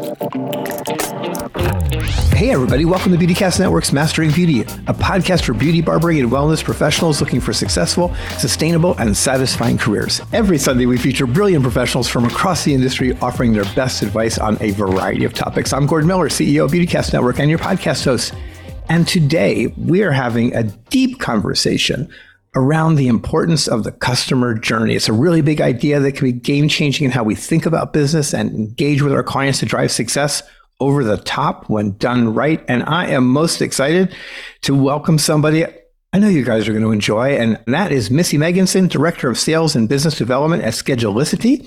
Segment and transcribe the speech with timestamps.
[0.00, 0.06] Hey,
[2.52, 7.20] everybody, welcome to Beautycast Network's Mastering Beauty, a podcast for beauty, barbering, and wellness professionals
[7.20, 10.22] looking for successful, sustainable, and satisfying careers.
[10.32, 14.56] Every Sunday, we feature brilliant professionals from across the industry offering their best advice on
[14.62, 15.70] a variety of topics.
[15.70, 18.32] I'm Gordon Miller, CEO of Beautycast Network, and your podcast host.
[18.88, 22.10] And today, we are having a deep conversation
[22.56, 24.94] around the importance of the customer journey.
[24.94, 27.92] It's a really big idea that can be game changing in how we think about
[27.92, 30.42] business and engage with our clients to drive success
[30.80, 32.64] over the top when done right.
[32.66, 34.14] And I am most excited
[34.62, 35.64] to welcome somebody
[36.12, 39.38] I know you guys are going to enjoy, and that is Missy Megginson, Director of
[39.38, 41.64] Sales and Business Development at Schedulicity.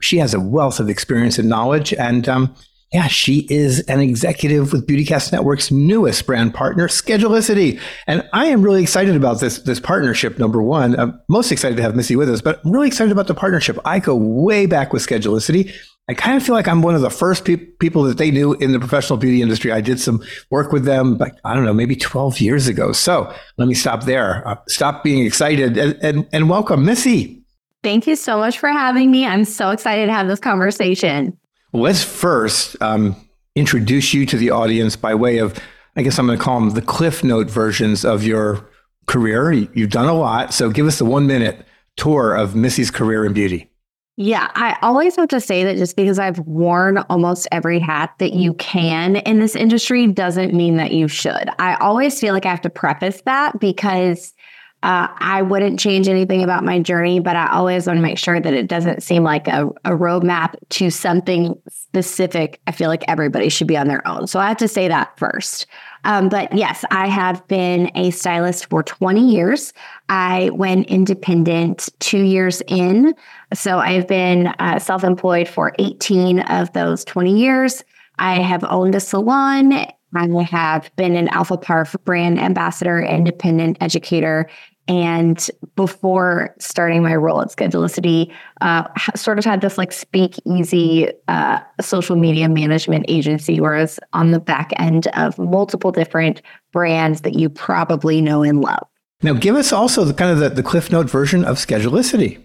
[0.00, 2.54] She has a wealth of experience and knowledge, and um,
[2.92, 7.80] yeah, she is an executive with Beautycast Network's newest brand partner, Schedulicity.
[8.06, 10.98] And I am really excited about this, this partnership, number one.
[11.00, 13.78] I'm most excited to have Missy with us, but I'm really excited about the partnership.
[13.86, 15.72] I go way back with Schedulicity.
[16.08, 18.52] I kind of feel like I'm one of the first pe- people that they knew
[18.54, 19.72] in the professional beauty industry.
[19.72, 22.92] I did some work with them, like, I don't know, maybe 12 years ago.
[22.92, 24.46] So let me stop there.
[24.46, 27.42] Uh, stop being excited and, and, and welcome, Missy.
[27.82, 29.24] Thank you so much for having me.
[29.24, 31.38] I'm so excited to have this conversation.
[31.72, 33.16] Let's first um,
[33.54, 35.58] introduce you to the audience by way of,
[35.96, 38.68] I guess I'm going to call them the Cliff Note versions of your
[39.06, 39.52] career.
[39.52, 40.52] You've done a lot.
[40.52, 43.70] So give us the one minute tour of Missy's career in beauty.
[44.16, 48.34] Yeah, I always have to say that just because I've worn almost every hat that
[48.34, 51.48] you can in this industry doesn't mean that you should.
[51.58, 54.34] I always feel like I have to preface that because
[54.82, 58.40] uh, I wouldn't change anything about my journey, but I always want to make sure
[58.40, 62.60] that it doesn't seem like a, a roadmap to something specific.
[62.66, 64.26] I feel like everybody should be on their own.
[64.26, 65.66] So I have to say that first.
[66.04, 69.72] Um, but yes, I have been a stylist for 20 years.
[70.08, 73.14] I went independent two years in.
[73.54, 77.84] So I've been uh, self employed for 18 of those 20 years.
[78.18, 79.86] I have owned a salon.
[80.14, 84.48] I have been an Alfaparf brand ambassador, independent educator,
[84.88, 91.08] and before starting my role at Schedulicity, uh, sort of had this like speak easy
[91.28, 96.42] uh, social media management agency, whereas on the back end of multiple different
[96.72, 98.86] brands that you probably know and love.
[99.22, 102.42] Now, give us also the kind of the, the Cliff Note version of Schedulicity.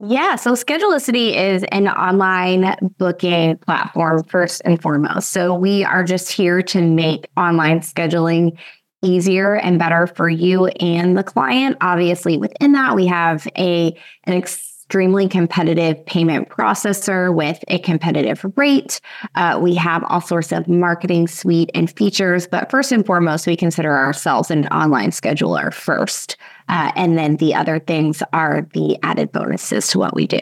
[0.00, 5.30] Yeah, so Schedulicity is an online booking platform first and foremost.
[5.30, 8.58] So we are just here to make online scheduling
[9.04, 11.76] easier and better for you and the client.
[11.80, 19.00] Obviously, within that, we have a an extremely competitive payment processor with a competitive rate.
[19.34, 23.56] Uh, we have all sorts of marketing suite and features, but first and foremost, we
[23.56, 26.36] consider ourselves an online scheduler first.
[26.68, 30.38] Uh, and then the other things are the added bonuses to what we do.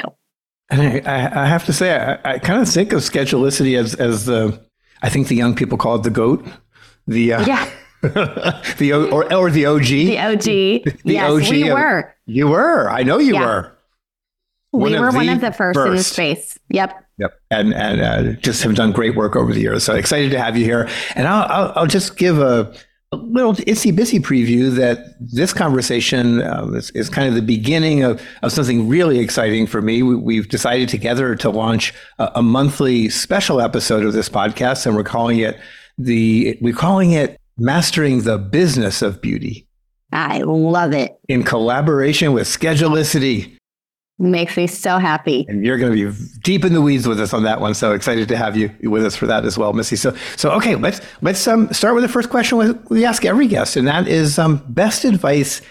[0.71, 4.25] And I, I have to say, I, I, kind of think of Schedulicity as, as
[4.25, 4.61] the,
[5.03, 6.47] I think the young people call it the GOAT.
[7.07, 7.69] The, uh, yeah.
[8.79, 9.85] the or or the OG.
[9.85, 10.43] The OG.
[10.43, 11.51] The yes, OG.
[11.51, 12.13] We were.
[12.27, 12.91] You were.
[12.91, 13.47] I know you yeah.
[13.47, 13.79] were.
[14.73, 16.59] One we were one of the first, first, in the space.
[16.71, 17.05] Yep.
[17.19, 17.41] Yep.
[17.53, 19.85] And and uh, just have done great work over the years.
[19.85, 20.89] So excited to have you here.
[21.15, 22.75] And I'll I'll, I'll just give a,
[23.13, 28.03] a little itsy bitsy preview that this conversation uh, is, is, kind of the beginning
[28.03, 30.03] of, of something really exciting for me.
[30.03, 34.97] We, have decided together to launch a, a monthly special episode of this podcast, and
[34.97, 35.61] we're calling it
[35.99, 39.67] the we're calling it mastering the business of beauty.
[40.13, 41.19] I love it.
[41.29, 43.57] In collaboration with Schedulicity.
[44.19, 45.47] Makes me so happy.
[45.49, 47.75] And you're going to be deep in the weeds with us on that one.
[47.75, 49.97] So excited to have you with us for that as well, Missy.
[49.97, 53.77] So, so okay, let's let's um, start with the first question we ask every guest,
[53.77, 55.63] and that is um, best advice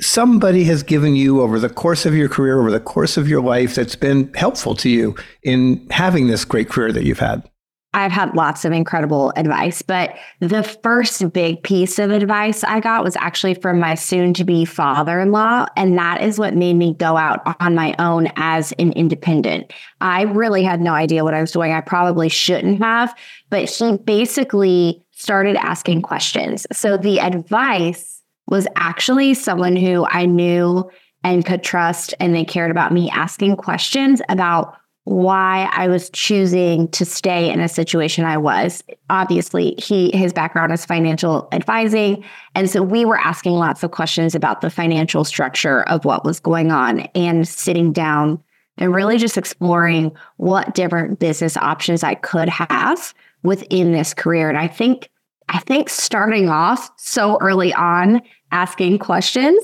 [0.00, 3.42] somebody has given you over the course of your career, over the course of your
[3.42, 7.48] life, that's been helpful to you in having this great career that you've had.
[7.94, 13.02] I've had lots of incredible advice, but the first big piece of advice I got
[13.02, 15.66] was actually from my soon to be father in law.
[15.74, 19.72] And that is what made me go out on my own as an independent.
[20.02, 21.72] I really had no idea what I was doing.
[21.72, 23.16] I probably shouldn't have,
[23.48, 26.66] but he basically started asking questions.
[26.70, 30.90] So the advice was actually someone who I knew
[31.24, 34.76] and could trust, and they cared about me asking questions about
[35.08, 38.84] why I was choosing to stay in a situation I was.
[39.08, 42.24] Obviously, he his background is financial advising,
[42.54, 46.40] and so we were asking lots of questions about the financial structure of what was
[46.40, 48.42] going on and sitting down
[48.76, 54.48] and really just exploring what different business options I could have within this career.
[54.48, 55.10] And I think
[55.48, 58.20] I think starting off so early on
[58.52, 59.62] asking questions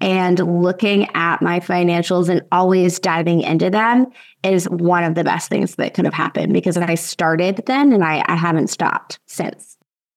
[0.00, 4.06] and looking at my financials and always diving into them
[4.42, 8.02] is one of the best things that could have happened because I started then and
[8.02, 9.76] I, I haven't stopped since.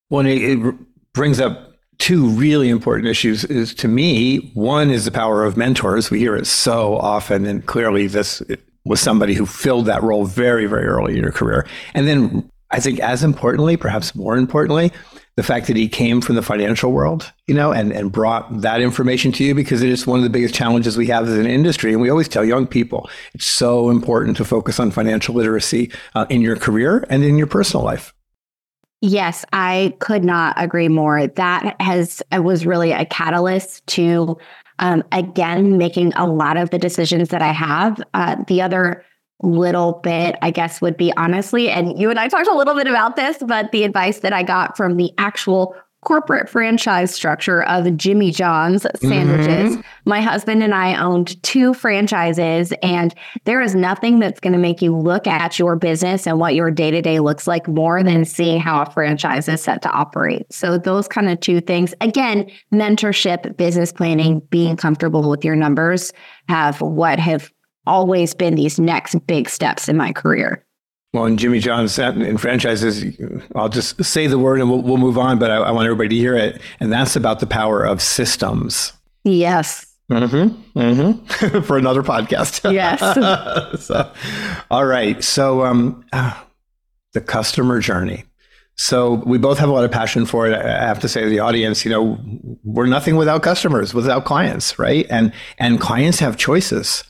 [0.09, 0.75] Well, it, it
[1.13, 6.09] brings up two really important issues is to me one is the power of mentors
[6.09, 8.41] we hear it so often and clearly this
[8.83, 12.79] was somebody who filled that role very very early in your career and then i
[12.79, 14.91] think as importantly perhaps more importantly
[15.35, 18.81] the fact that he came from the financial world you know and, and brought that
[18.81, 21.45] information to you because it is one of the biggest challenges we have as an
[21.45, 25.91] industry and we always tell young people it's so important to focus on financial literacy
[26.15, 28.13] uh, in your career and in your personal life
[29.05, 31.27] Yes, I could not agree more.
[31.27, 34.37] That has was really a catalyst to
[34.79, 38.01] um, again making a lot of the decisions that I have.
[38.13, 39.03] Uh, the other
[39.43, 42.87] little bit, I guess, would be honestly, and you and I talked a little bit
[42.87, 47.97] about this, but the advice that I got from the actual corporate franchise structure of
[47.97, 49.73] Jimmy John's sandwiches.
[49.73, 49.81] Mm-hmm.
[50.05, 53.13] My husband and I owned two franchises, and
[53.45, 56.71] there is nothing that's going to make you look at your business and what your
[56.71, 60.51] day to day looks like more than seeing how a franchise is set to operate.
[60.51, 66.11] So, those kind of two things again, mentorship, business planning, being comfortable with your numbers
[66.49, 67.51] have what have
[67.85, 70.65] always been these next big steps in my career.
[71.13, 73.05] Well, in Jimmy John's in franchises,
[73.55, 76.09] I'll just say the word and we'll, we'll move on, but I, I, want everybody
[76.09, 76.59] to hear it.
[76.79, 78.93] And that's about the power of systems.
[79.23, 79.85] Yes.
[80.11, 80.79] Mm-hmm.
[80.79, 81.61] Mm-hmm.
[81.61, 82.71] For another podcast.
[82.73, 82.99] Yes.
[83.85, 84.11] so,
[84.71, 85.23] all right.
[85.23, 86.33] So, um, uh,
[87.13, 88.25] the customer journey.
[88.75, 90.55] So we both have a lot of passion for it.
[90.55, 92.19] I have to say to the audience, you know,
[92.63, 95.05] we're nothing without customers, without clients, right?
[95.11, 97.03] And and clients have choices.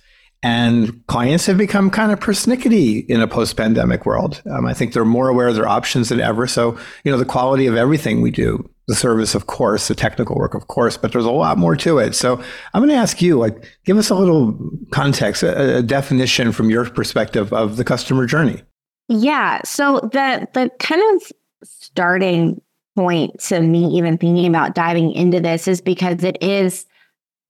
[0.43, 4.41] And clients have become kind of persnickety in a post-pandemic world.
[4.51, 6.47] Um, I think they're more aware of their options than ever.
[6.47, 10.35] So, you know, the quality of everything we do, the service, of course, the technical
[10.35, 12.13] work, of course, but there's a lot more to it.
[12.13, 12.43] So
[12.73, 14.59] I'm going to ask you, like, give us a little
[14.91, 18.61] context, a, a definition from your perspective of the customer journey.
[19.07, 19.61] Yeah.
[19.63, 21.31] So the the kind of
[21.63, 22.61] starting
[22.95, 26.85] point to me even thinking about diving into this is because it is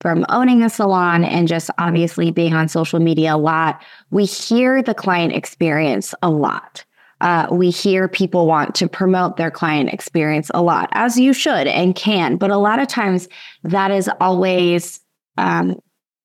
[0.03, 4.83] from owning a salon and just obviously being on social media a lot, we hear
[4.83, 6.83] the client experience a lot.
[7.21, 11.67] Uh, we hear people want to promote their client experience a lot, as you should
[11.67, 12.35] and can.
[12.35, 13.29] But a lot of times
[13.63, 14.99] that is always
[15.37, 15.79] um,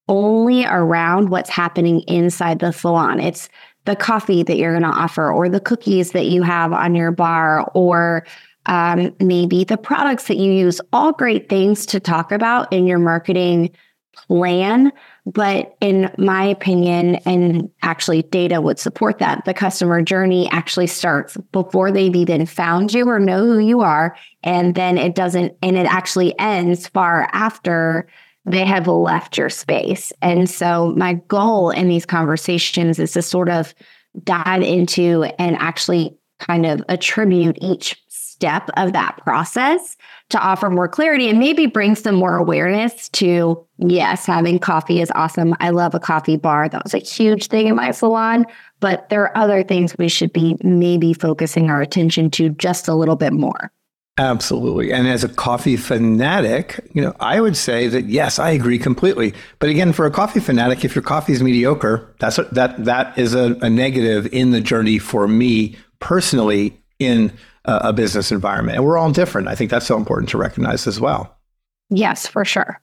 [0.08, 3.20] only around what's happening inside the salon.
[3.20, 3.48] It's
[3.84, 7.12] the coffee that you're going to offer, or the cookies that you have on your
[7.12, 8.26] bar, or
[8.66, 12.98] um, maybe the products that you use, all great things to talk about in your
[12.98, 13.70] marketing
[14.26, 14.92] plan.
[15.26, 21.36] But in my opinion, and actually data would support that, the customer journey actually starts
[21.52, 24.16] before they've even found you or know who you are.
[24.42, 28.08] And then it doesn't, and it actually ends far after
[28.44, 30.12] they have left your space.
[30.22, 33.74] And so my goal in these conversations is to sort of
[34.24, 38.00] dive into and actually kind of attribute each
[38.38, 39.96] step of that process
[40.28, 45.10] to offer more clarity and maybe bring some more awareness to yes, having coffee is
[45.16, 45.56] awesome.
[45.58, 46.68] I love a coffee bar.
[46.68, 48.46] That was a huge thing in my salon,
[48.78, 52.94] but there are other things we should be maybe focusing our attention to just a
[52.94, 53.72] little bit more.
[54.18, 54.92] Absolutely.
[54.92, 59.34] And as a coffee fanatic, you know, I would say that yes, I agree completely.
[59.58, 63.16] But again, for a coffee fanatic, if your coffee is mediocre, that's a, that that
[63.18, 67.32] is a, a negative in the journey for me personally in
[67.68, 68.76] a business environment.
[68.76, 69.48] And we're all different.
[69.48, 71.36] I think that's so important to recognize as well.
[71.90, 72.80] Yes, for sure.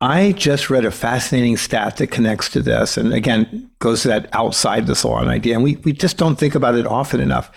[0.00, 2.96] I just read a fascinating stat that connects to this.
[2.96, 5.54] And again, goes to that outside the salon idea.
[5.54, 7.52] And we, we just don't think about it often enough.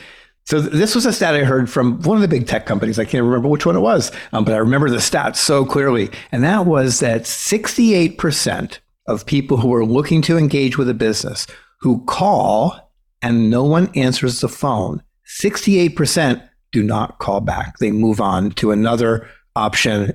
[0.45, 3.00] So th- this was a stat I heard from one of the big tech companies.
[3.00, 6.12] I can't remember which one it was, um, but I remember the stat so clearly.
[6.33, 11.48] And that was that 68% of people who are looking to engage with a business
[11.79, 12.91] who call
[13.22, 15.01] and no one answers the phone
[15.41, 17.77] 68% do not call back.
[17.79, 20.13] They move on to another option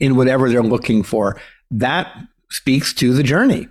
[0.00, 1.40] in whatever they're looking for.
[1.70, 2.12] That
[2.50, 3.68] speaks to the journey.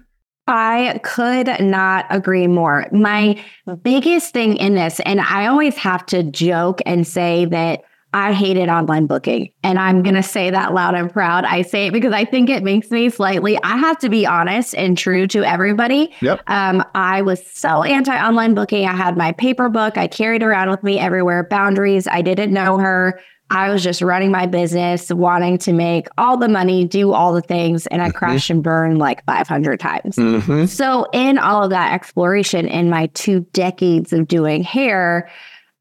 [0.47, 2.87] I could not agree more.
[2.91, 3.43] My
[3.81, 7.81] biggest thing in this, and I always have to joke and say that
[8.13, 9.51] I hated online booking.
[9.63, 11.43] And I'm going to say that loud and proud.
[11.43, 14.73] I say it because I think it makes me slightly, I have to be honest
[14.75, 16.13] and true to everybody.
[16.21, 16.41] Yep.
[16.47, 18.87] Um, I was so anti online booking.
[18.87, 22.07] I had my paper book, I carried around with me everywhere, boundaries.
[22.07, 23.19] I didn't know her.
[23.49, 27.41] I was just running my business, wanting to make all the money, do all the
[27.41, 28.17] things, and I mm-hmm.
[28.17, 30.17] crashed and burned like 500 times.
[30.17, 30.65] Mm-hmm.
[30.65, 35.29] So, in all of that exploration, in my two decades of doing hair,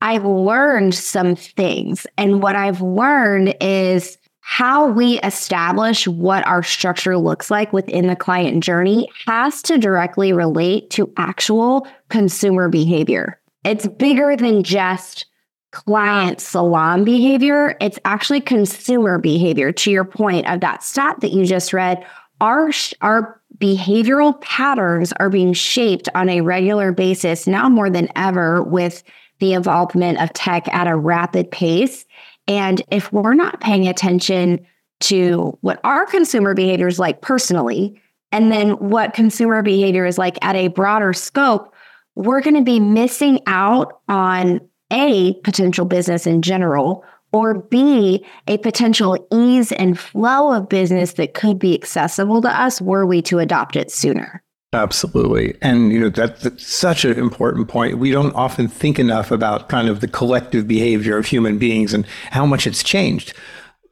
[0.01, 2.07] I've learned some things.
[2.19, 8.15] And what I've learned is how we establish what our structure looks like within the
[8.15, 13.41] client journey has to directly relate to actual consumer behavior.
[13.65, 15.27] It's bigger than just
[15.73, 19.73] client salon behavior, it's actually consumer behavior.
[19.73, 22.07] To your point of that stat that you just read,
[22.41, 28.63] our, our behavioral patterns are being shaped on a regular basis now more than ever
[28.63, 29.03] with
[29.39, 32.05] the involvement of tech at a rapid pace.
[32.49, 34.65] And if we're not paying attention
[35.01, 38.01] to what our consumer behavior is like personally,
[38.33, 41.75] and then what consumer behavior is like at a broader scope,
[42.15, 48.57] we're going to be missing out on A, potential business in general, or B, a
[48.59, 53.39] potential ease and flow of business that could be accessible to us were we to
[53.39, 54.43] adopt it sooner.
[54.77, 55.57] Absolutely.
[55.63, 57.99] And, you know, that, that's such an important point.
[57.99, 62.07] We don't often think enough about kind of the collective behavior of human beings and
[62.31, 63.33] how much it's changed.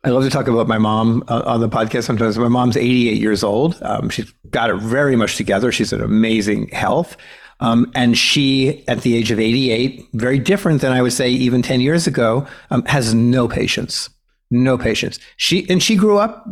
[0.05, 2.37] I love to talk about my mom uh, on the podcast sometimes.
[2.37, 3.79] My mom's 88 years old.
[3.81, 5.73] Um, she's got it very much together.
[5.73, 7.17] She's in amazing health.
[7.61, 11.63] Um, and she, at the age of 88, very different than I would say even
[11.63, 14.11] 10 years ago, um, has no patience.
[14.51, 15.19] No patience.
[15.39, 16.47] She and she grew up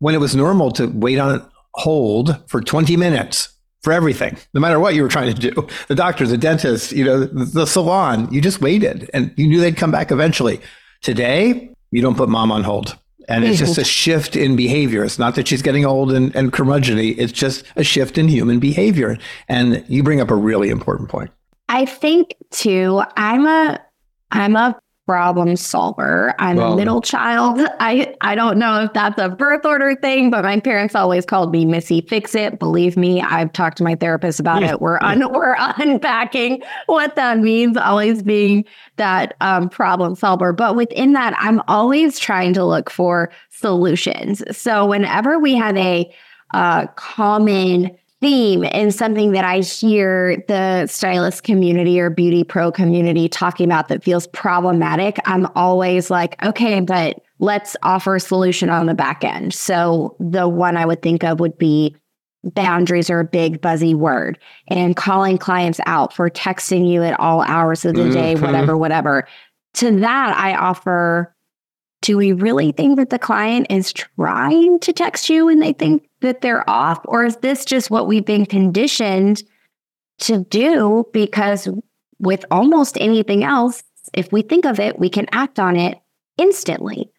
[0.00, 3.50] when it was normal to wait on hold for 20 minutes
[3.82, 5.66] for everything, no matter what you were trying to do.
[5.88, 9.60] The doctor, the dentist, you know, the, the salon, you just waited and you knew
[9.60, 10.60] they'd come back eventually.
[11.02, 12.98] Today, you don't put mom on hold.
[13.28, 13.86] And it's just a mm-hmm.
[13.86, 15.04] shift in behavior.
[15.04, 17.14] It's not that she's getting old and, and curmudgeony.
[17.18, 19.18] It's just a shift in human behavior.
[19.48, 21.30] And you bring up a really important point.
[21.68, 23.78] I think too, I'm a
[24.30, 26.34] I'm a problem solver.
[26.38, 27.60] I'm well, a middle child.
[27.80, 31.50] I, I don't know if that's a birth order thing, but my parents always called
[31.50, 32.58] me Missy Fix It.
[32.58, 34.80] Believe me, I've talked to my therapist about it.
[34.82, 40.52] We're un, we're unpacking what that means, always being that um, problem solver.
[40.52, 44.42] But within that, I'm always trying to look for solutions.
[44.54, 46.14] So whenever we have a
[46.52, 53.28] uh, common theme and something that I hear the stylist community or beauty pro community
[53.28, 58.86] talking about that feels problematic, I'm always like, okay, but let's offer a solution on
[58.86, 59.54] the back end.
[59.54, 61.96] So the one I would think of would be
[62.44, 67.42] boundaries are a big buzzy word and calling clients out for texting you at all
[67.42, 68.12] hours of the mm-hmm.
[68.12, 69.28] day, whatever, whatever.
[69.74, 71.34] To that, I offer
[72.00, 76.07] do we really think that the client is trying to text you and they think
[76.20, 77.00] that they're off?
[77.04, 79.42] Or is this just what we've been conditioned
[80.20, 81.06] to do?
[81.12, 81.68] Because
[82.18, 83.82] with almost anything else,
[84.14, 85.98] if we think of it, we can act on it
[86.36, 87.10] instantly.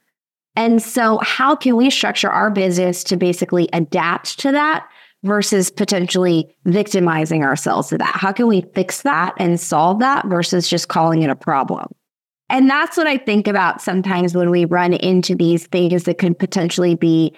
[0.56, 4.88] And so, how can we structure our business to basically adapt to that
[5.24, 8.16] versus potentially victimizing ourselves to that?
[8.16, 11.88] How can we fix that and solve that versus just calling it a problem?
[12.50, 16.38] And that's what I think about sometimes when we run into these things that could
[16.38, 17.34] potentially be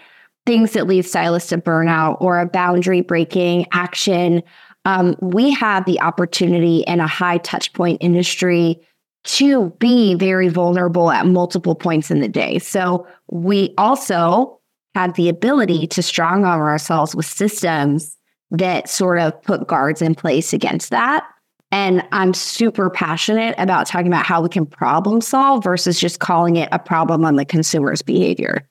[0.46, 4.42] things that lead stylists to burnout or a boundary breaking action.
[4.86, 8.80] Um, we have the opportunity in a high touch point industry
[9.24, 12.58] to be very vulnerable at multiple points in the day.
[12.58, 14.60] So we also
[14.96, 18.18] have the ability to strong arm ourselves with systems
[18.50, 21.26] that sort of put guards in place against that.
[21.72, 26.58] And I'm super passionate about talking about how we can problem solve versus just calling
[26.58, 28.68] it a problem on the consumer's behavior.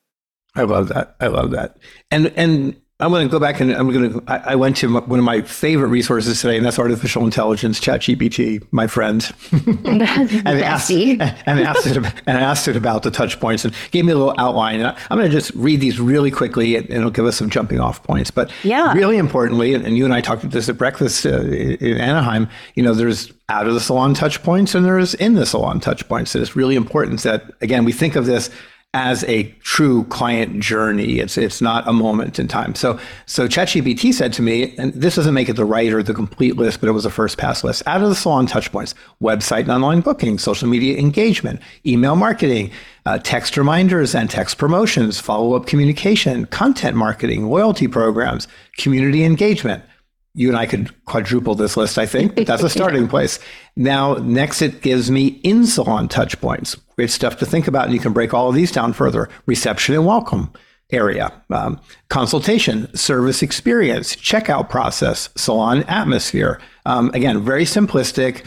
[0.55, 1.17] I love that.
[1.21, 1.77] I love that.
[2.11, 4.23] And and I'm going to go back and I'm going to.
[4.27, 8.67] I, I went to one of my favorite resources today, and that's artificial intelligence, ChatGPT,
[8.73, 13.75] my friend, and, asked, and asked it and asked it about the touch points and
[13.91, 14.81] gave me a little outline.
[14.81, 17.81] And I'm going to just read these really quickly, and it'll give us some jumping
[17.81, 18.31] off points.
[18.31, 21.97] But yeah, really importantly, and you and I talked about this at breakfast uh, in
[21.97, 22.49] Anaheim.
[22.75, 26.07] You know, there's out of the salon touch points, and there's in the salon touch
[26.07, 26.35] points.
[26.35, 28.51] And it's really important that again we think of this
[28.93, 31.21] as a true client journey.
[31.21, 32.75] It's it's not a moment in time.
[32.75, 36.15] So so ChatGPT said to me, and this doesn't make it the right or the
[36.15, 37.85] complete list, but it was a first pass list.
[37.87, 42.73] Out of the salon touchpoints, website and online booking, social media engagement, email marketing,
[43.07, 49.85] uh, text reminders and text promotions, follow up communication, content marketing, loyalty programs, community engagement
[50.35, 52.37] you and I could quadruple this list, I think.
[52.37, 53.39] But that's a starting place.
[53.77, 56.75] Now, next, it gives me in salon touch points.
[56.97, 57.87] Great stuff to think about.
[57.87, 60.53] And you can break all of these down further reception and welcome
[60.93, 66.61] area, um, consultation, service experience, checkout process, salon atmosphere.
[66.87, 68.47] Um, again, very simplistic.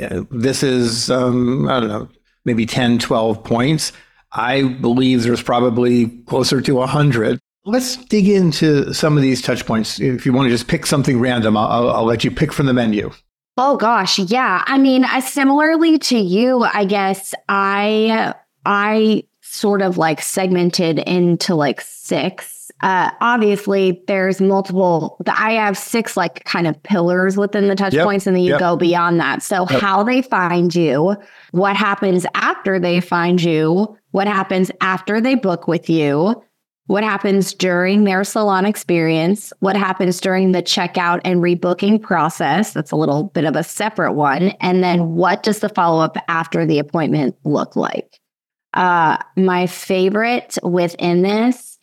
[0.00, 2.08] Uh, this is, um, I don't know,
[2.44, 3.92] maybe 10, 12 points.
[4.32, 10.00] I believe there's probably closer to 100 Let's dig into some of these touch points.
[10.00, 12.72] If you want to just pick something random, I'll, I'll let you pick from the
[12.72, 13.10] menu.
[13.58, 14.62] Oh gosh, yeah.
[14.66, 21.54] I mean, I, similarly to you, I guess I I sort of like segmented into
[21.54, 27.74] like six uh, obviously there's multiple i have six like kind of pillars within the
[27.74, 28.04] touch yep.
[28.04, 28.60] points and then you yep.
[28.60, 29.80] go beyond that so yep.
[29.80, 31.16] how they find you
[31.52, 36.42] what happens after they find you what happens after they book with you
[36.86, 42.90] what happens during their salon experience what happens during the checkout and rebooking process that's
[42.92, 46.78] a little bit of a separate one and then what does the follow-up after the
[46.78, 48.20] appointment look like
[48.74, 51.76] uh, my favorite within this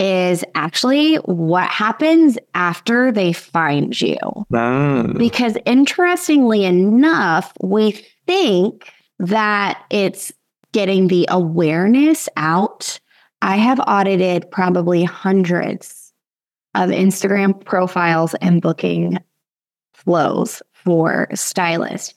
[0.00, 4.16] is actually what happens after they find you.
[4.50, 5.18] Mm.
[5.18, 10.32] Because interestingly enough, we think that it's
[10.72, 12.98] getting the awareness out.
[13.42, 16.12] I have audited probably hundreds
[16.74, 19.18] of Instagram profiles and booking
[19.94, 22.14] flows for stylists.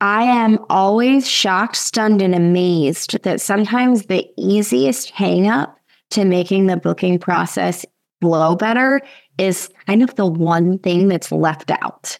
[0.00, 5.74] I am always shocked, stunned, and amazed that sometimes the easiest hangup
[6.10, 7.84] to making the booking process
[8.20, 9.00] flow better
[9.38, 12.18] is kind of the one thing that's left out.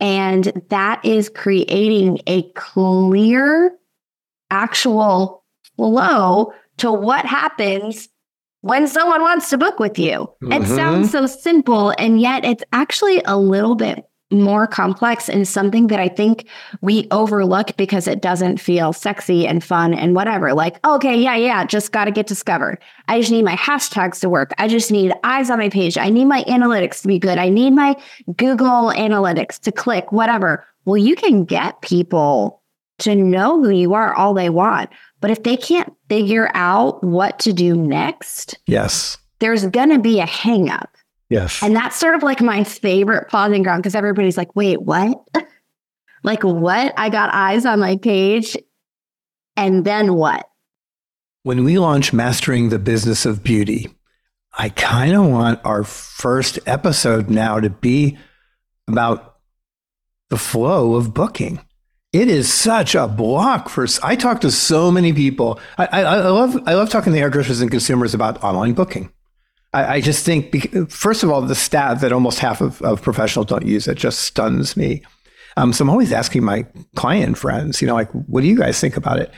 [0.00, 3.76] And that is creating a clear,
[4.50, 5.44] actual
[5.76, 8.08] flow to what happens
[8.60, 10.28] when someone wants to book with you.
[10.42, 10.52] Mm-hmm.
[10.52, 15.88] It sounds so simple, and yet it's actually a little bit more complex and something
[15.88, 16.46] that I think
[16.80, 20.54] we overlook because it doesn't feel sexy and fun and whatever.
[20.54, 22.78] Like, okay, yeah, yeah, just got to get discovered.
[23.06, 24.52] I just need my hashtags to work.
[24.58, 25.96] I just need eyes on my page.
[25.98, 27.38] I need my analytics to be good.
[27.38, 27.96] I need my
[28.36, 30.66] Google analytics to click, whatever.
[30.84, 32.62] Well, you can get people
[32.98, 34.90] to know who you are all they want.
[35.20, 40.20] But if they can't figure out what to do next, yes, there's going to be
[40.20, 40.88] a hangup.
[41.30, 41.62] Yes.
[41.62, 45.18] And that's sort of like my favorite pausing ground because everybody's like, wait, what?
[46.22, 46.94] like, what?
[46.96, 48.56] I got eyes on my page.
[49.56, 50.48] And then what?
[51.42, 53.90] When we launch Mastering the Business of Beauty,
[54.56, 58.16] I kind of want our first episode now to be
[58.86, 59.36] about
[60.30, 61.60] the flow of booking.
[62.14, 63.88] It is such a block for.
[64.04, 65.58] I talk to so many people.
[65.76, 69.10] I, I, I love I love talking to hairdressers and consumers about online booking.
[69.72, 70.54] I, I just think,
[70.92, 74.20] first of all, the stat that almost half of, of professionals don't use it just
[74.20, 75.02] stuns me.
[75.56, 78.78] Um, so I'm always asking my client friends, you know, like, what do you guys
[78.78, 79.32] think about it?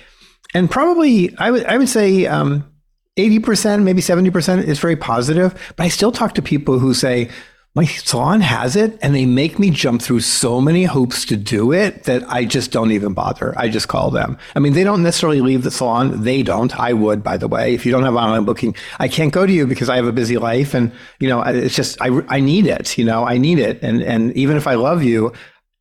[0.53, 2.71] And probably, I would I would say um,
[3.17, 5.55] 80%, maybe 70% is very positive.
[5.77, 7.31] But I still talk to people who say,
[7.77, 11.73] my salon has it and they make me jump through so many hoops to do
[11.73, 13.53] it that I just don't even bother.
[13.59, 14.39] I just call them.
[14.55, 16.23] I mean, they don't necessarily leave the salon.
[16.23, 16.75] They don't.
[16.81, 17.75] I would, by the way.
[17.75, 20.13] If you don't have online booking, I can't go to you because I have a
[20.13, 23.59] busy life and, you know, it's just, I, I need it, you know, I need
[23.59, 23.83] it.
[23.83, 25.35] And, and even if I love you,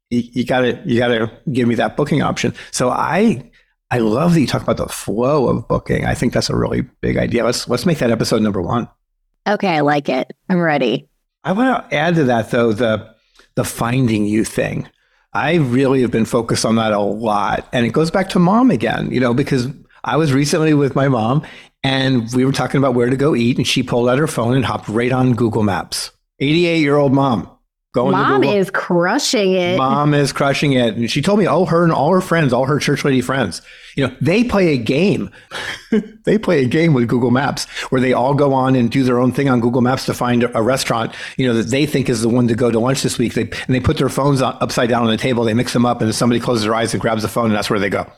[0.09, 2.53] you, you gotta, you gotta give me that booking option.
[2.71, 3.49] So I,
[3.89, 6.03] I love that you talk about the flow of booking.
[6.05, 7.45] I think that's a really big idea.
[7.45, 8.89] Let's, let's make that episode number one.
[9.47, 9.69] Okay.
[9.69, 10.33] I like it.
[10.49, 11.07] I'm ready.
[11.45, 13.13] I want to add to that though the
[13.55, 14.89] the finding you thing.
[15.31, 18.71] I really have been focused on that a lot, and it goes back to mom
[18.71, 19.11] again.
[19.11, 19.67] You know, because
[20.03, 21.45] I was recently with my mom,
[21.83, 24.55] and we were talking about where to go eat, and she pulled out her phone
[24.55, 26.11] and hopped right on Google Maps.
[26.39, 27.49] Eighty-eight year old mom.
[27.95, 29.77] Going Mom is crushing it.
[29.77, 30.97] Mom is crushing it.
[30.97, 33.61] And she told me, oh, her and all her friends, all her church lady friends,
[33.95, 35.31] you know, they play a game.
[36.25, 39.17] they play a game with Google Maps where they all go on and do their
[39.17, 42.21] own thing on Google Maps to find a restaurant, you know, that they think is
[42.21, 43.33] the one to go to lunch this week.
[43.33, 45.45] They, and they put their phones on, upside down on the table.
[45.45, 47.69] They mix them up and somebody closes their eyes and grabs the phone and that's
[47.69, 48.11] where they go.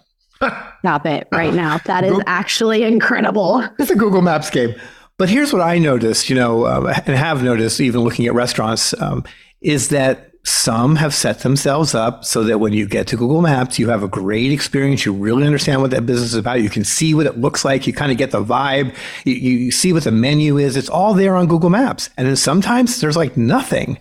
[0.80, 1.78] Stop it right now.
[1.86, 3.64] That is actually incredible.
[3.78, 4.74] It's a Google Maps game.
[5.18, 9.00] But here's what I noticed, you know, uh, and have noticed even looking at restaurants.
[9.02, 9.24] Um,
[9.62, 13.78] is that some have set themselves up so that when you get to Google Maps,
[13.78, 15.06] you have a great experience.
[15.06, 16.62] You really understand what that business is about.
[16.62, 17.86] You can see what it looks like.
[17.86, 18.96] You kind of get the vibe.
[19.26, 20.78] You, you see what the menu is.
[20.78, 22.10] It's all there on Google Maps.
[22.16, 24.00] And then sometimes there's like nothing.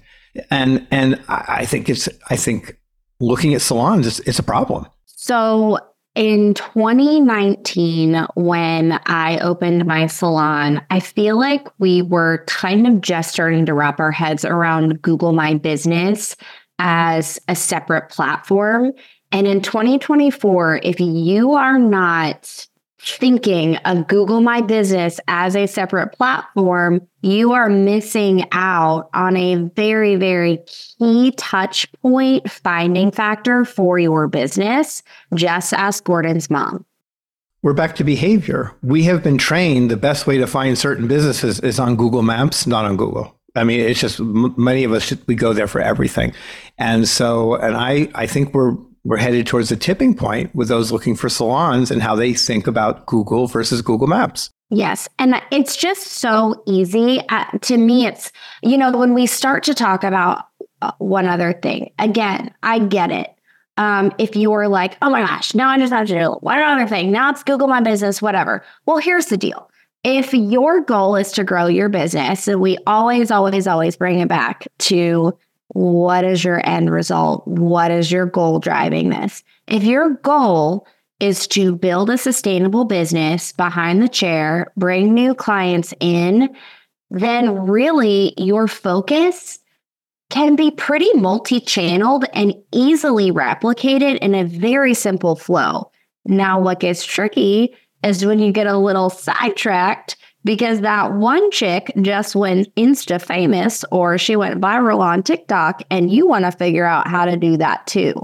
[0.50, 2.78] And and I think it's I think
[3.18, 4.86] looking at salons, it's, it's a problem.
[5.06, 5.78] So
[6.16, 13.30] in 2019, when I opened my salon, I feel like we were kind of just
[13.30, 16.34] starting to wrap our heads around Google My Business
[16.78, 18.92] as a separate platform.
[19.30, 22.66] And in 2024, if you are not
[23.14, 29.54] thinking of Google My Business as a separate platform, you are missing out on a
[29.54, 35.02] very, very key touch point finding factor for your business.
[35.34, 36.84] Just ask Gordon's mom.
[37.62, 38.72] We're back to behavior.
[38.82, 42.66] We have been trained the best way to find certain businesses is on Google Maps,
[42.66, 43.36] not on Google.
[43.56, 46.34] I mean, it's just many of us we go there for everything,
[46.78, 50.90] and so and I I think we're we're headed towards a tipping point with those
[50.90, 54.50] looking for salons and how they think about Google versus Google Maps.
[54.68, 55.08] Yes.
[55.20, 57.20] And it's just so easy.
[57.28, 58.32] Uh, to me, it's,
[58.64, 60.46] you know, when we start to talk about
[60.82, 63.32] uh, one other thing, again, I get it.
[63.76, 66.88] Um, if you're like, oh my gosh, now I just have to do one other
[66.88, 67.12] thing.
[67.12, 68.64] Now it's Google My Business, whatever.
[68.86, 69.70] Well, here's the deal.
[70.02, 74.28] If your goal is to grow your business, and we always, always, always bring it
[74.28, 75.36] back to
[75.76, 77.46] what is your end result?
[77.46, 79.42] What is your goal driving this?
[79.66, 80.86] If your goal
[81.20, 86.48] is to build a sustainable business behind the chair, bring new clients in,
[87.10, 89.58] then really your focus
[90.30, 95.90] can be pretty multi channeled and easily replicated in a very simple flow.
[96.24, 101.92] Now, what gets tricky is when you get a little sidetracked because that one chick
[102.00, 106.86] just went insta famous or she went viral on TikTok and you want to figure
[106.86, 108.14] out how to do that too.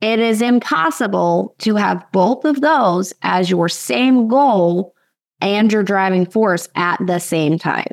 [0.00, 4.92] It is impossible to have both of those as your same goal
[5.40, 7.86] and your driving force at the same time.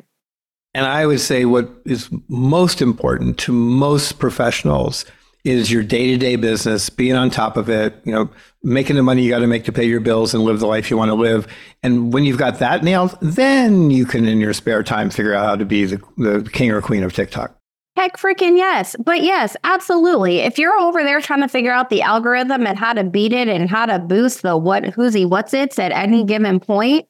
[0.74, 5.04] And I would say what is most important to most professionals
[5.44, 8.28] is your day-to-day business, being on top of it, you know,
[8.66, 10.90] making the money you got to make to pay your bills and live the life
[10.90, 11.46] you want to live.
[11.84, 15.46] And when you've got that nailed, then you can in your spare time figure out
[15.46, 17.56] how to be the, the king or queen of TikTok.
[17.96, 18.96] Heck freaking yes.
[18.98, 20.40] But yes, absolutely.
[20.40, 23.46] If you're over there trying to figure out the algorithm and how to beat it
[23.46, 27.06] and how to boost the what who's he what's it's at any given point,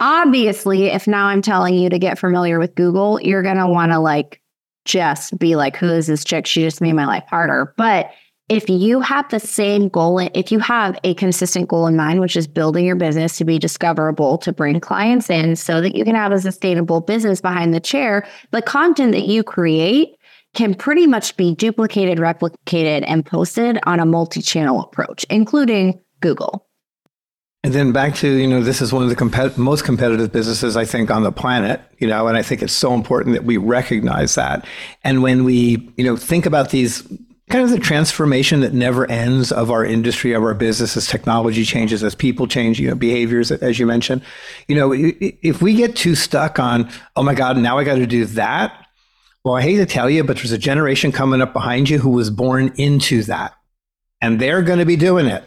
[0.00, 4.00] obviously, if now I'm telling you to get familiar with Google, you're gonna want to
[4.00, 4.42] like
[4.84, 6.46] just be like, who is this chick?
[6.46, 7.72] She just made my life harder.
[7.78, 8.10] But
[8.50, 12.36] if you have the same goal, if you have a consistent goal in mind, which
[12.36, 16.16] is building your business to be discoverable, to bring clients in so that you can
[16.16, 20.16] have a sustainable business behind the chair, the content that you create
[20.52, 26.66] can pretty much be duplicated, replicated, and posted on a multi channel approach, including Google.
[27.62, 30.84] And then back to, you know, this is one of the most competitive businesses, I
[30.84, 34.34] think, on the planet, you know, and I think it's so important that we recognize
[34.34, 34.66] that.
[35.04, 37.06] And when we, you know, think about these
[37.50, 41.64] kind of the transformation that never ends of our industry, of our business as technology
[41.64, 44.22] changes, as people change, you know, behaviors, as you mentioned.
[44.68, 48.06] You know, if we get too stuck on, oh my God, now I got to
[48.06, 48.86] do that.
[49.44, 52.10] Well, I hate to tell you, but there's a generation coming up behind you who
[52.10, 53.54] was born into that.
[54.22, 55.44] And they're going to be doing it.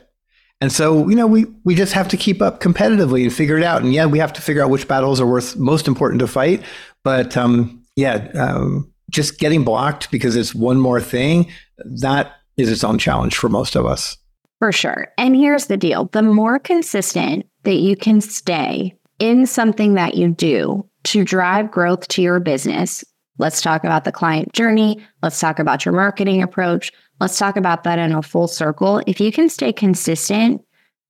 [0.59, 3.63] And so, you know, we, we just have to keep up competitively and figure it
[3.63, 3.81] out.
[3.81, 6.63] And yeah, we have to figure out which battles are worth most important to fight.
[7.03, 11.49] But um, yeah, um, just getting blocked because it's one more thing,
[11.85, 14.17] that is its own challenge for most of us.
[14.59, 15.07] For sure.
[15.17, 20.29] And here's the deal the more consistent that you can stay in something that you
[20.29, 23.03] do to drive growth to your business,
[23.37, 25.05] let's talk about the client journey.
[25.21, 26.91] Let's talk about your marketing approach.
[27.19, 29.01] Let's talk about that in a full circle.
[29.05, 30.61] If you can stay consistent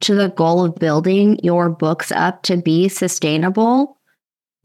[0.02, 3.98] to the goal of building your books up to be sustainable,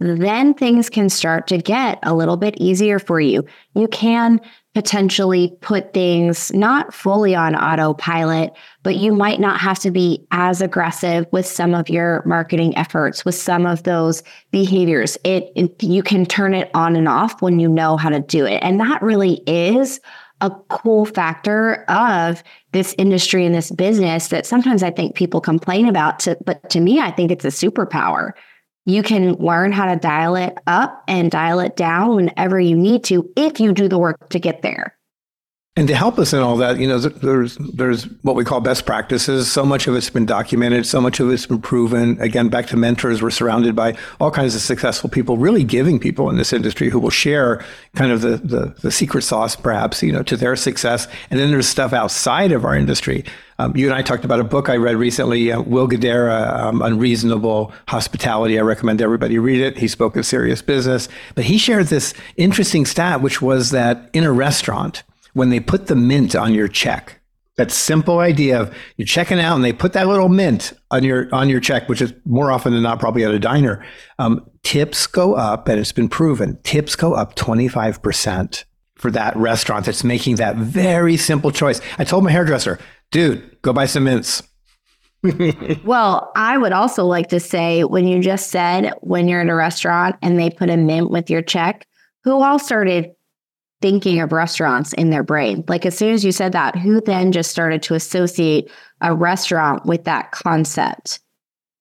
[0.00, 3.44] then things can start to get a little bit easier for you.
[3.74, 4.40] You can
[4.74, 8.52] potentially put things not fully on autopilot,
[8.84, 13.24] but you might not have to be as aggressive with some of your marketing efforts,
[13.24, 15.18] with some of those behaviors.
[15.24, 18.46] It, it you can turn it on and off when you know how to do
[18.46, 18.60] it.
[18.62, 20.00] And that really is
[20.40, 25.88] a cool factor of this industry and this business that sometimes I think people complain
[25.88, 28.32] about to, but to me I think it's a superpower
[28.88, 33.04] you can learn how to dial it up and dial it down whenever you need
[33.04, 34.97] to if you do the work to get there.
[35.78, 38.84] And to help us in all that, you know, there's there's what we call best
[38.84, 39.48] practices.
[39.48, 40.86] So much of it's been documented.
[40.86, 42.20] So much of it's been proven.
[42.20, 46.30] Again, back to mentors, we're surrounded by all kinds of successful people, really giving people
[46.30, 47.64] in this industry who will share
[47.94, 51.06] kind of the the, the secret sauce, perhaps, you know, to their success.
[51.30, 53.24] And then there's stuff outside of our industry.
[53.60, 56.82] Um, you and I talked about a book I read recently, uh, Will Guidara, um,
[56.82, 58.58] Unreasonable Hospitality.
[58.58, 59.78] I recommend everybody read it.
[59.78, 64.24] He spoke of serious business, but he shared this interesting stat, which was that in
[64.24, 67.20] a restaurant when they put the mint on your check.
[67.56, 71.28] That simple idea of you're checking out and they put that little mint on your
[71.34, 73.84] on your check, which is more often than not probably at a diner.
[74.20, 76.58] Um, tips go up, and it's been proven.
[76.62, 78.64] Tips go up 25 percent
[78.94, 81.80] for that restaurant that's making that very simple choice.
[81.98, 82.78] I told my hairdresser,
[83.10, 84.42] dude, go buy some mints.
[85.84, 89.54] well, I would also like to say when you just said when you're in a
[89.54, 91.86] restaurant and they put a mint with your check,
[92.24, 93.10] who all started
[93.80, 95.64] thinking of restaurants in their brain.
[95.68, 99.86] Like as soon as you said that, who then just started to associate a restaurant
[99.86, 101.20] with that concept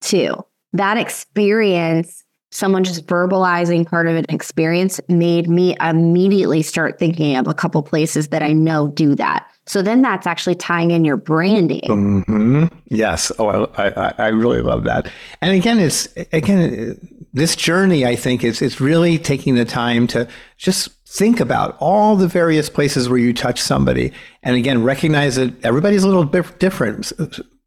[0.02, 0.36] too?
[0.74, 7.48] That experience, someone just verbalizing part of an experience made me immediately start thinking of
[7.48, 9.50] a couple places that I know do that.
[9.66, 11.82] So then that's actually tying in your branding.
[11.82, 12.66] Mm-hmm.
[12.86, 13.34] Yes.
[13.38, 15.12] Oh, I, I, I really love that.
[15.42, 16.98] And again, it's again
[17.34, 18.06] this journey.
[18.06, 22.70] I think is, it's really taking the time to just think about all the various
[22.70, 24.12] places where you touch somebody,
[24.44, 27.12] and again, recognize that everybody's a little bit different.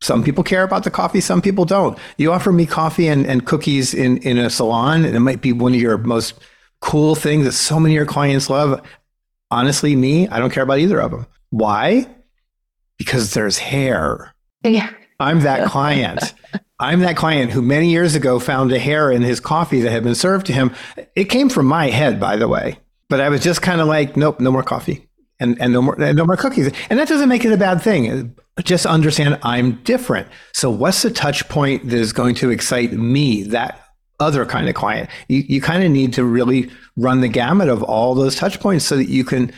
[0.02, 1.98] Some people care about the coffee, some people don't.
[2.18, 5.52] You offer me coffee and, and cookies in, in a salon, and it might be
[5.52, 6.34] one of your most
[6.80, 8.80] cool things that so many of your clients love.
[9.50, 11.26] Honestly, me, I don't care about either of them.
[11.48, 12.06] Why?
[12.98, 14.34] Because there's hair.
[14.62, 14.90] Yeah.
[15.18, 16.34] I'm that client.
[16.78, 20.04] I'm that client who many years ago found a hair in his coffee that had
[20.04, 20.74] been served to him.
[21.16, 22.78] It came from my head, by the way.
[23.10, 26.00] But I was just kind of like, nope, no more coffee and, and no more
[26.00, 26.72] and no more cookies.
[26.88, 28.34] And that doesn't make it a bad thing.
[28.62, 30.28] Just understand I'm different.
[30.52, 33.84] So what's the touch point that is going to excite me, that
[34.20, 35.10] other kind of client?
[35.28, 38.84] You, you kind of need to really run the gamut of all those touch points
[38.84, 39.52] so that you can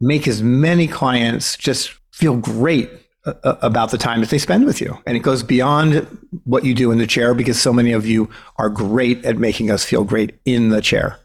[0.00, 2.90] make as many clients just feel great
[3.24, 4.98] uh, uh, about the time that they spend with you.
[5.06, 6.06] And it goes beyond
[6.42, 9.70] what you do in the chair because so many of you are great at making
[9.70, 11.21] us feel great in the chair.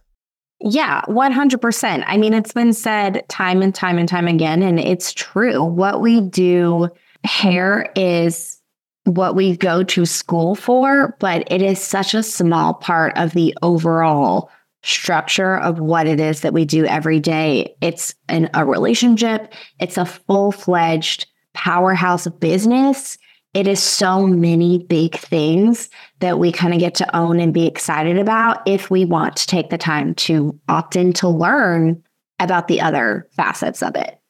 [0.60, 2.04] Yeah, 100%.
[2.08, 5.64] I mean, it's been said time and time and time again, and it's true.
[5.64, 6.90] What we do,
[7.24, 8.60] hair is
[9.04, 13.56] what we go to school for, but it is such a small part of the
[13.62, 14.50] overall
[14.84, 17.76] structure of what it is that we do every day.
[17.82, 23.18] It's an, a relationship, it's a full fledged powerhouse of business
[23.58, 25.90] it is so many big things
[26.20, 29.48] that we kind of get to own and be excited about if we want to
[29.48, 32.04] take the time to opt in to learn
[32.40, 34.22] about the other facets of it.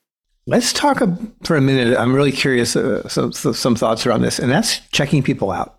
[0.46, 1.04] Let's talk
[1.44, 1.98] for a minute.
[1.98, 5.78] I'm really curious, uh, some, some thoughts around this, and that's checking people out.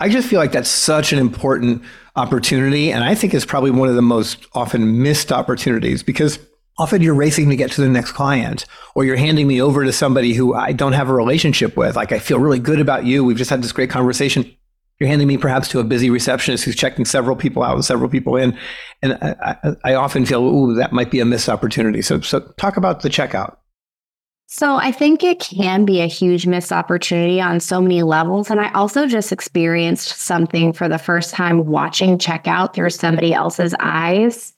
[0.00, 1.82] I just feel like that's such an important
[2.16, 2.90] opportunity.
[2.90, 6.40] And I think it's probably one of the most often missed opportunities because
[6.78, 8.64] Often you're racing to get to the next client,
[8.94, 11.96] or you're handing me over to somebody who I don't have a relationship with.
[11.96, 13.24] Like, I feel really good about you.
[13.24, 14.48] We've just had this great conversation.
[15.00, 18.08] You're handing me perhaps to a busy receptionist who's checking several people out and several
[18.08, 18.56] people in.
[19.02, 22.02] And I, I, I often feel, ooh, that might be a missed opportunity.
[22.02, 23.56] So, so talk about the checkout.
[24.46, 28.50] So I think it can be a huge missed opportunity on so many levels.
[28.50, 33.74] And I also just experienced something for the first time watching checkout through somebody else's
[33.78, 34.54] eyes.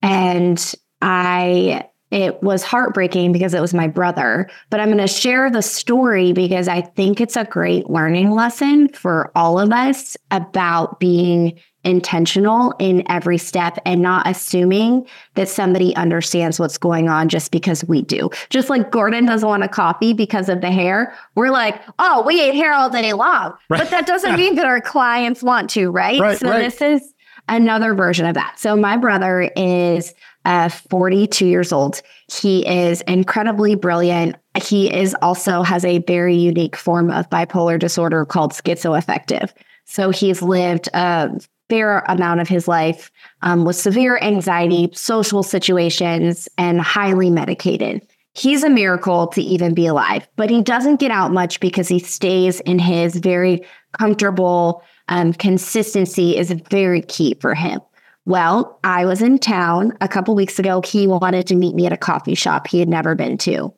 [0.00, 5.50] And I it was heartbreaking because it was my brother, but I'm going to share
[5.50, 11.00] the story because I think it's a great learning lesson for all of us about
[11.00, 17.50] being intentional in every step and not assuming that somebody understands what's going on just
[17.50, 18.28] because we do.
[18.50, 21.14] Just like Gordon doesn't want a coffee because of the hair.
[21.34, 23.54] We're like, oh, we ate hair all day long.
[23.70, 23.80] Right.
[23.80, 26.20] But that doesn't mean that our clients want to, right?
[26.20, 26.58] right so right.
[26.58, 27.14] this is
[27.48, 28.58] another version of that.
[28.58, 32.02] So my brother is uh, 42 years old.
[32.30, 34.36] He is incredibly brilliant.
[34.62, 39.50] He is also has a very unique form of bipolar disorder called schizoaffective.
[39.84, 41.30] So he's lived a
[41.68, 43.10] fair amount of his life
[43.42, 48.06] um, with severe anxiety, social situations, and highly medicated.
[48.34, 51.98] He's a miracle to even be alive, but he doesn't get out much because he
[51.98, 53.62] stays in his very
[53.98, 57.80] comfortable um, consistency is very key for him.
[58.24, 60.80] Well, I was in town a couple weeks ago.
[60.84, 63.74] He wanted to meet me at a coffee shop he had never been to.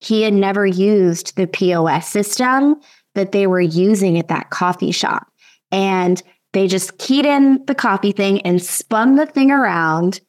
[0.00, 2.76] He had never used the POS system
[3.14, 5.26] that they were using at that coffee shop.
[5.70, 10.20] And they just keyed in the coffee thing and spun the thing around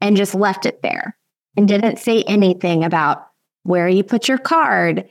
[0.00, 1.16] and just left it there
[1.56, 3.26] and didn't say anything about
[3.62, 5.08] where you put your card,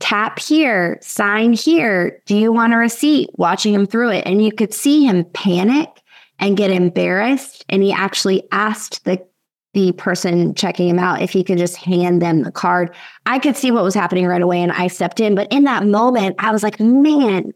[0.00, 2.20] tap here, sign here.
[2.26, 3.30] Do you want a receipt?
[3.34, 4.26] Watching him through it.
[4.26, 5.88] And you could see him panic
[6.38, 7.64] and get embarrassed.
[7.68, 9.24] And he actually asked the
[9.74, 12.94] the person checking him out if he could just hand them the card.
[13.26, 15.34] I could see what was happening right away and I stepped in.
[15.34, 17.52] But in that moment, I was like, man,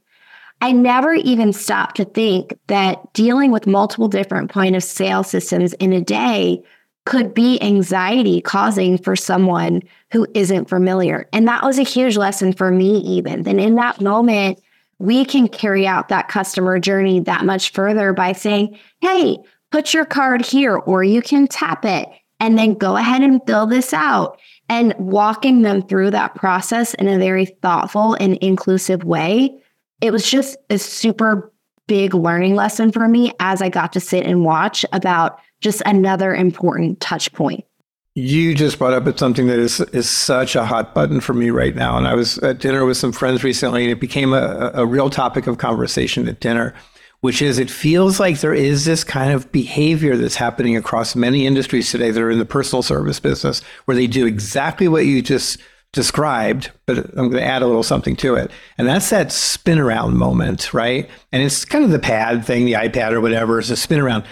[0.61, 5.73] I never even stopped to think that dealing with multiple different point of sale systems
[5.75, 6.61] in a day
[7.07, 9.81] could be anxiety causing for someone
[10.13, 11.29] who isn't familiar.
[11.33, 13.45] And that was a huge lesson for me, even.
[13.45, 14.61] Then in that moment,
[14.99, 19.39] we can carry out that customer journey that much further by saying, hey,
[19.71, 22.09] put your card here, or you can tap it
[22.41, 24.39] and then go ahead and fill this out.
[24.71, 29.63] And walking them through that process in a very thoughtful and inclusive way.
[30.03, 31.51] It was just a super
[31.87, 36.35] big learning lesson for me as I got to sit and watch about just another
[36.35, 37.65] important touch point.
[38.15, 41.75] You just brought up something that is is such a hot button for me right
[41.75, 41.97] now.
[41.97, 45.09] And I was at dinner with some friends recently, and it became a, a real
[45.09, 46.75] topic of conversation at dinner,
[47.21, 51.47] which is it feels like there is this kind of behavior that's happening across many
[51.47, 55.23] industries today that are in the personal service business, where they do exactly what you
[55.23, 55.59] just
[55.93, 58.51] described, but I'm going to add a little something to it.
[58.77, 61.09] And that's that spin around moment, right?
[61.33, 64.25] And it's kind of the pad thing, the iPad or whatever, is a spin around.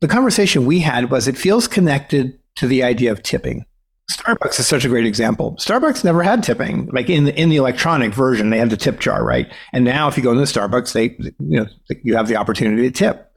[0.00, 3.64] The conversation we had was it feels connected to the idea of tipping.
[4.10, 5.56] Starbucks is such a great example.
[5.58, 6.86] Starbucks never had tipping.
[6.92, 9.50] Like in the in the electronic version, they had the tip jar, right?
[9.72, 11.66] And now if you go into Starbucks, they you know
[12.02, 13.32] you have the opportunity to tip.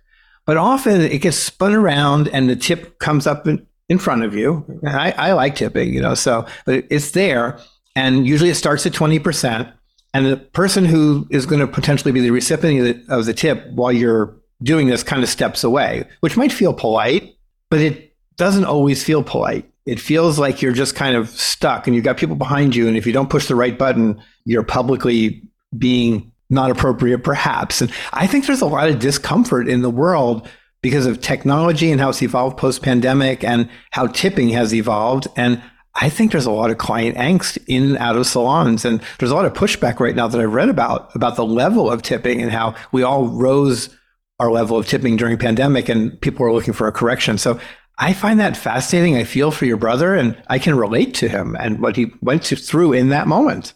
[0.46, 4.36] But often it gets spun around and the tip comes up in, in front of
[4.36, 4.64] you.
[4.86, 7.60] I, I like tipping, you know, so but it's there.
[7.96, 9.72] And usually it starts at 20%.
[10.14, 13.34] And the person who is going to potentially be the recipient of the, of the
[13.34, 17.36] tip while you're doing this kind of steps away, which might feel polite,
[17.70, 19.70] but it doesn't always feel polite.
[19.86, 22.88] It feels like you're just kind of stuck and you've got people behind you.
[22.88, 25.44] And if you don't push the right button, you're publicly
[25.78, 27.82] being not appropriate, perhaps.
[27.82, 30.48] And I think there's a lot of discomfort in the world
[30.82, 35.28] because of technology and how it's evolved post pandemic and how tipping has evolved.
[35.36, 35.62] And
[35.96, 38.86] I think there's a lot of client angst in and out of salons.
[38.86, 41.90] And there's a lot of pushback right now that I've read about, about the level
[41.90, 43.90] of tipping and how we all rose
[44.40, 47.38] our level of tipping during pandemic and people are looking for a correction.
[47.38, 47.60] So
[47.98, 49.16] I find that fascinating.
[49.16, 52.44] I feel for your brother and I can relate to him and what he went
[52.44, 53.74] to, through in that moment.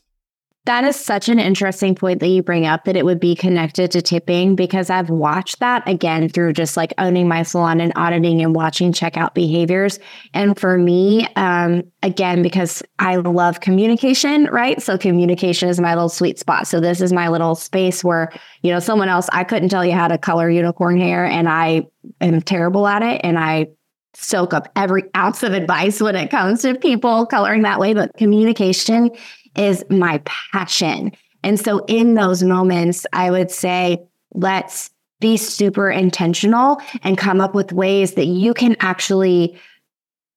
[0.65, 3.89] That is such an interesting point that you bring up that it would be connected
[3.91, 8.41] to tipping because I've watched that again through just like owning my salon and auditing
[8.41, 9.97] and watching checkout behaviors.
[10.33, 14.79] And for me, um, again, because I love communication, right?
[14.79, 16.67] So communication is my little sweet spot.
[16.67, 18.29] So this is my little space where,
[18.61, 21.87] you know, someone else, I couldn't tell you how to color unicorn hair and I
[22.21, 23.21] am terrible at it.
[23.23, 23.69] And I
[24.13, 27.93] soak up every ounce of advice when it comes to people coloring that way.
[27.93, 29.11] But communication
[29.55, 31.11] is my passion.
[31.43, 33.99] And so in those moments, I would say,
[34.33, 39.59] let's be super intentional and come up with ways that you can actually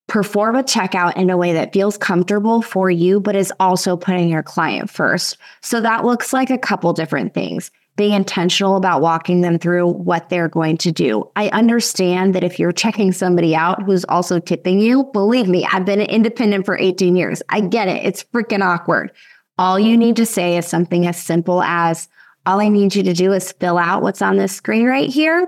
[0.08, 4.28] perform a checkout in a way that feels comfortable for you, but is also putting
[4.28, 5.38] your client first.
[5.62, 7.70] So that looks like a couple different things.
[7.96, 11.30] Being intentional about walking them through what they're going to do.
[11.36, 15.84] I understand that if you're checking somebody out who's also tipping you, believe me, I've
[15.84, 17.42] been independent for 18 years.
[17.50, 18.04] I get it.
[18.04, 19.12] It's freaking awkward.
[19.58, 22.08] All you need to say is something as simple as,
[22.46, 25.46] all I need you to do is fill out what's on this screen right here.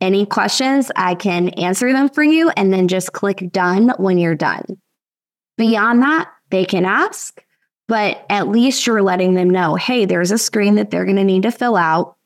[0.00, 4.34] Any questions, I can answer them for you and then just click done when you're
[4.34, 4.64] done.
[5.56, 7.42] Beyond that, they can ask
[7.88, 11.24] but at least you're letting them know, hey, there's a screen that they're going to
[11.24, 12.16] need to fill out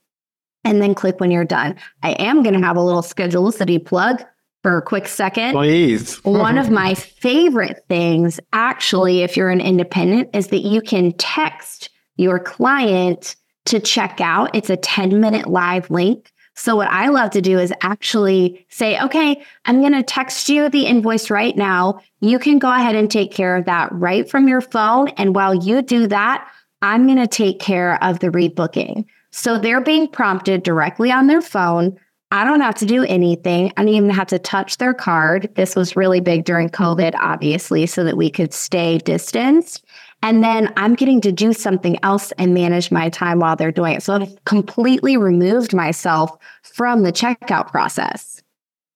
[0.65, 1.77] and then click when you're done.
[2.03, 4.23] I am going to have a little Schedulicity plug
[4.63, 5.53] for a quick second.
[5.53, 6.17] Please.
[6.25, 11.91] One of my favorite things, actually, if you're an independent, is that you can text
[12.17, 14.55] your client to check out.
[14.55, 16.33] It's a 10 minute live link.
[16.55, 20.69] So, what I love to do is actually say, okay, I'm going to text you
[20.69, 22.01] the invoice right now.
[22.21, 25.09] You can go ahead and take care of that right from your phone.
[25.11, 26.51] And while you do that,
[26.83, 29.07] I'm going to take care of the rebooking.
[29.31, 31.99] So, they're being prompted directly on their phone.
[32.33, 33.73] I don't have to do anything.
[33.77, 35.51] I don't even have to touch their card.
[35.57, 39.85] This was really big during COVID, obviously, so that we could stay distanced.
[40.23, 43.97] And then I'm getting to do something else and manage my time while they're doing
[43.97, 44.03] it.
[44.03, 48.43] So I've completely removed myself from the checkout process.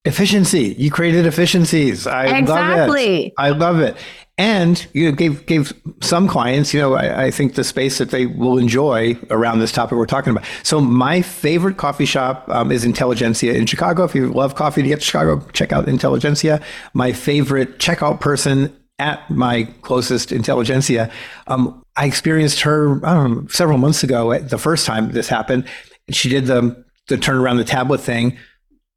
[0.05, 0.75] Efficiency.
[0.77, 2.05] You created efficiencies.
[2.05, 2.47] I exactly.
[2.47, 3.33] love it.
[3.39, 3.97] I love it.
[4.37, 8.25] And you gave gave some clients, you know, I, I, think the space that they
[8.25, 10.43] will enjoy around this topic we're talking about.
[10.61, 14.03] So my favorite coffee shop um, is Intelligentsia in Chicago.
[14.03, 16.61] If you love coffee to get to Chicago, check out Intelligentsia.
[16.93, 21.11] My favorite checkout person at my closest intelligentsia.
[21.47, 24.37] Um, I experienced her know, several months ago.
[24.39, 25.65] The first time this happened,
[26.09, 28.37] she did the the turn around the tablet thing.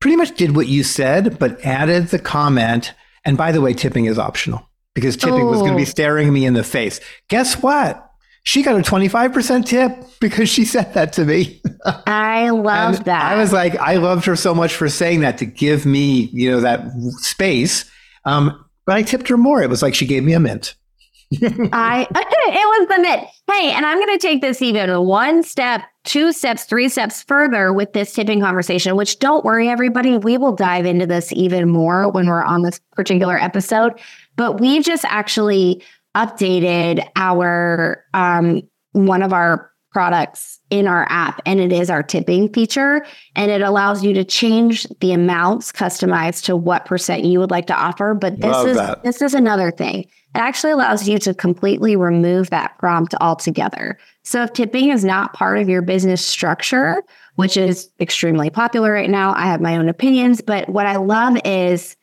[0.00, 2.94] Pretty much did what you said, but added the comment.
[3.24, 5.50] And by the way, tipping is optional because tipping oh.
[5.50, 7.00] was going to be staring me in the face.
[7.28, 8.04] Guess what?
[8.44, 11.60] She got a 25% tip because she said that to me.
[12.06, 13.32] I love that.
[13.32, 16.50] I was like, I loved her so much for saying that to give me, you
[16.50, 16.80] know, that
[17.18, 17.90] space.
[18.24, 19.62] Um, but I tipped her more.
[19.62, 20.74] It was like she gave me a mint.
[21.42, 23.22] I it was the mint.
[23.46, 27.70] Hey, and I'm going to take this even one step, two steps, three steps further
[27.70, 28.96] with this tipping conversation.
[28.96, 32.80] Which don't worry, everybody, we will dive into this even more when we're on this
[32.92, 33.92] particular episode.
[34.36, 35.82] But we've just actually
[36.16, 38.62] updated our um,
[38.92, 43.62] one of our products in our app and it is our tipping feature and it
[43.62, 48.14] allows you to change the amounts customized to what percent you would like to offer.
[48.14, 49.02] But this Love is that.
[49.02, 50.02] this is another thing.
[50.02, 53.98] It actually allows you to completely remove that prompt altogether.
[54.22, 57.02] So if tipping is not part of your business structure
[57.34, 61.38] which is extremely popular right now i have my own opinions but what i love
[61.44, 61.96] is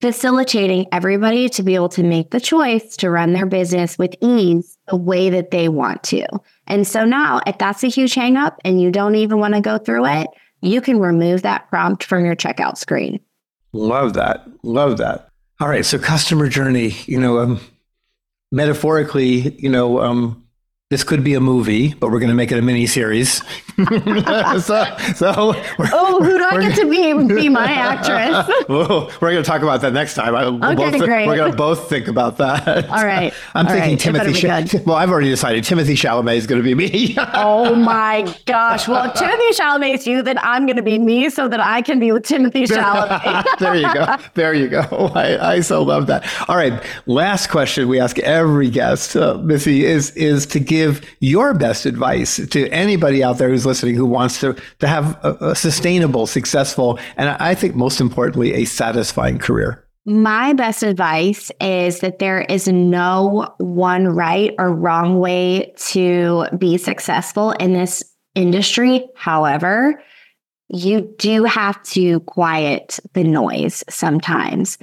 [0.00, 4.78] facilitating everybody to be able to make the choice to run their business with ease
[4.86, 6.24] the way that they want to.
[6.66, 9.78] And so now, if that's a huge hangup and you don't even want to go
[9.78, 10.28] through it,
[10.60, 13.20] you can remove that prompt from your checkout screen.
[13.72, 14.46] Love that.
[14.62, 15.28] Love that.
[15.60, 15.84] All right.
[15.84, 17.60] So, customer journey, you know, um,
[18.52, 20.47] metaphorically, you know, um,
[20.90, 23.42] this could be a movie, but we're going to make it a mini series.
[23.76, 28.48] so, so oh, who do I get to be be my actress?
[28.70, 30.34] we're going to talk about that next time.
[30.34, 31.26] I, we'll okay, both, great.
[31.26, 32.88] We're going to both think about that.
[32.88, 33.34] All right.
[33.54, 34.32] I'm All thinking right.
[34.32, 34.32] Timothy.
[34.32, 37.14] Sh- well, I've already decided Timothée Chalamet is going to be me.
[37.34, 38.88] oh my gosh!
[38.88, 41.82] Well, if Timothée Chalamet is you, then I'm going to be me, so that I
[41.82, 43.58] can be with Timothée Chalamet.
[43.58, 44.16] there you go.
[44.32, 45.12] There you go.
[45.14, 46.24] I, I so love that.
[46.48, 46.82] All right.
[47.04, 50.77] Last question we ask every guest, uh, Missy, is is to give
[51.20, 55.32] your best advice to anybody out there who's listening who wants to to have a,
[55.40, 59.84] a sustainable, successful, and I think most importantly, a satisfying career?
[60.04, 66.78] My best advice is that there is no one right or wrong way to be
[66.78, 68.02] successful in this
[68.34, 69.06] industry.
[69.16, 70.02] However,
[70.68, 74.78] you do have to quiet the noise sometimes.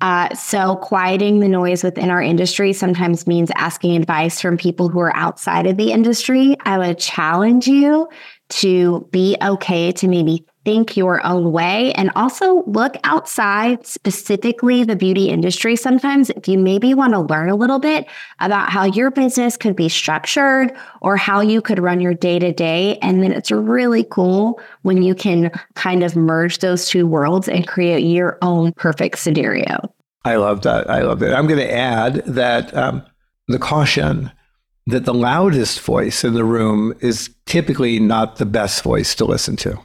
[0.00, 5.00] Uh, so, quieting the noise within our industry sometimes means asking advice from people who
[5.00, 6.56] are outside of the industry.
[6.64, 8.08] I would challenge you
[8.50, 11.94] to be okay to maybe think your own way.
[11.94, 16.28] And also look outside specifically the beauty industry sometimes.
[16.28, 18.06] If you maybe want to learn a little bit
[18.40, 22.52] about how your business could be structured or how you could run your day to
[22.52, 27.48] day and then it's really cool when you can kind of merge those two worlds
[27.48, 29.90] and create your own perfect scenario.
[30.26, 30.90] I love that.
[30.90, 31.34] I love that.
[31.34, 33.02] I'm going to add that um,
[33.46, 34.30] the caution
[34.86, 39.56] that the loudest voice in the room is typically not the best voice to listen
[39.56, 39.78] to.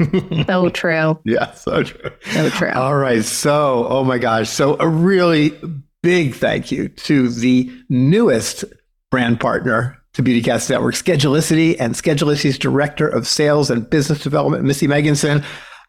[0.46, 1.18] so true.
[1.24, 2.10] Yeah, so true.
[2.32, 2.70] So true.
[2.70, 3.24] All right.
[3.24, 4.48] So, oh my gosh.
[4.48, 5.58] So, a really
[6.02, 8.64] big thank you to the newest
[9.10, 14.86] brand partner to Beautycast Network, Schedulicity, and Schedulicity's Director of Sales and Business Development, Missy
[14.86, 15.44] Megginson.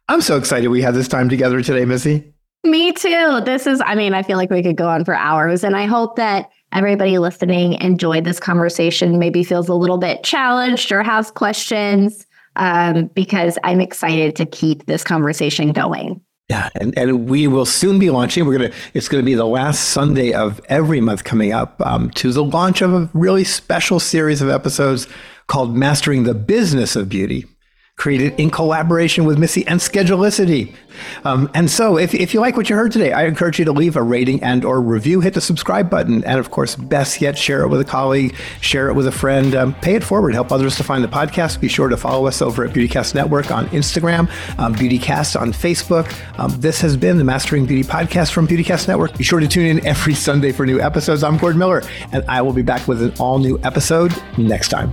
[0.08, 2.34] I'm so excited we had this time together today, Missy.
[2.64, 3.42] Me too.
[3.46, 5.86] This is, I mean, I feel like we could go on for hours, and I
[5.86, 11.30] hope that everybody listening enjoyed this conversation, maybe feels a little bit challenged or has
[11.32, 12.25] questions,
[12.56, 16.22] um, because I'm excited to keep this conversation going.
[16.50, 18.46] Yeah, and, and we will soon be launching.
[18.46, 22.32] We're gonna it's gonna be the last Sunday of every month coming up um, to
[22.32, 25.08] the launch of a really special series of episodes
[25.48, 27.46] called Mastering the Business of Beauty
[27.98, 30.76] created in collaboration with Missy and Schedulicity.
[31.24, 33.72] Um, and so if, if you like what you heard today, I encourage you to
[33.72, 37.38] leave a rating and or review, hit the subscribe button, and of course, best yet,
[37.38, 40.52] share it with a colleague, share it with a friend, um, pay it forward, help
[40.52, 41.60] others to find the podcast.
[41.60, 44.30] Be sure to follow us over at Beautycast Network on Instagram,
[44.60, 46.14] um, Beautycast on Facebook.
[46.38, 49.18] Um, this has been the Mastering Beauty podcast from Beautycast Network.
[49.18, 51.24] Be sure to tune in every Sunday for new episodes.
[51.24, 51.82] I'm Gordon Miller,
[52.12, 54.92] and I will be back with an all new episode next time.